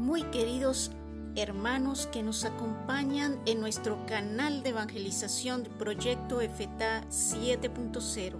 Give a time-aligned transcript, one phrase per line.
[0.00, 0.92] muy queridos
[1.36, 8.36] hermanos que nos acompañan en nuestro canal de evangelización Proyecto EFETA 7.0.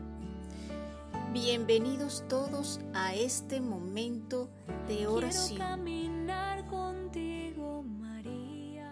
[1.35, 4.49] Bienvenidos todos a este momento
[4.89, 5.59] de oración.
[5.59, 8.91] caminar contigo, María.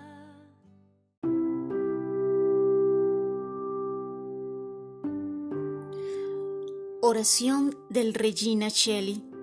[7.00, 9.37] Oración del Regina Shelley.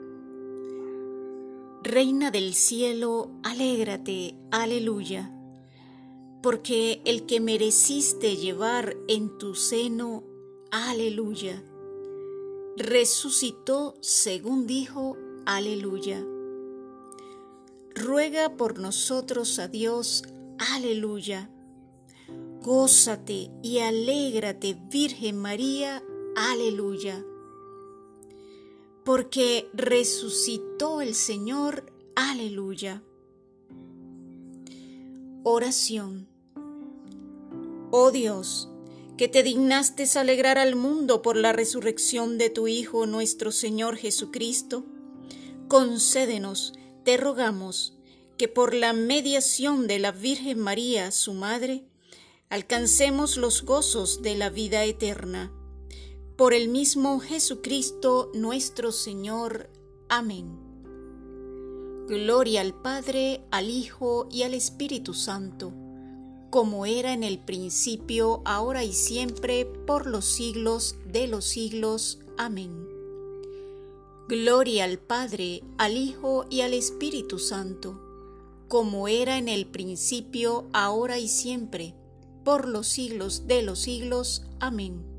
[1.86, 5.32] Reina del cielo, alégrate, aleluya,
[6.42, 10.24] porque el que mereciste llevar en tu seno,
[10.72, 11.64] aleluya,
[12.76, 15.16] resucitó según dijo,
[15.46, 16.26] aleluya.
[17.94, 20.24] Ruega por nosotros a Dios,
[20.58, 21.52] aleluya.
[22.64, 26.02] Gózate y alégrate, Virgen María,
[26.36, 27.24] aleluya
[29.06, 31.94] porque resucitó el Señor.
[32.16, 33.04] Aleluya.
[35.44, 36.28] Oración.
[37.92, 38.68] Oh Dios,
[39.16, 44.86] que te dignaste alegrar al mundo por la resurrección de tu Hijo nuestro Señor Jesucristo,
[45.68, 48.00] concédenos, te rogamos,
[48.38, 51.86] que por la mediación de la Virgen María, su Madre,
[52.50, 55.54] alcancemos los gozos de la vida eterna
[56.36, 59.70] por el mismo Jesucristo nuestro Señor.
[60.10, 60.60] Amén.
[62.08, 65.72] Gloria al Padre, al Hijo y al Espíritu Santo,
[66.50, 72.20] como era en el principio, ahora y siempre, por los siglos de los siglos.
[72.38, 72.86] Amén.
[74.28, 78.02] Gloria al Padre, al Hijo y al Espíritu Santo,
[78.68, 81.96] como era en el principio, ahora y siempre,
[82.44, 84.44] por los siglos de los siglos.
[84.60, 85.15] Amén.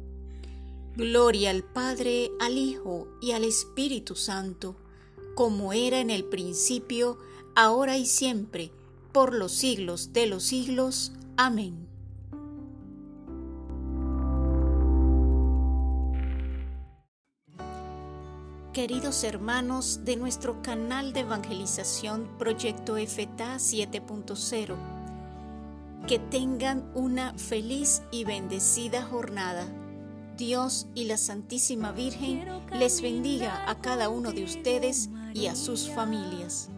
[0.96, 4.76] Gloria al Padre, al Hijo y al Espíritu Santo,
[5.34, 7.18] como era en el principio,
[7.54, 8.72] ahora y siempre,
[9.12, 11.12] por los siglos de los siglos.
[11.36, 11.86] Amén.
[18.72, 24.76] Queridos hermanos de nuestro canal de evangelización Proyecto FTA 7.0,
[26.06, 29.70] que tengan una feliz y bendecida jornada
[30.36, 32.44] Dios y la Santísima Virgen
[32.78, 36.70] les bendiga a cada uno de ustedes y a sus familias.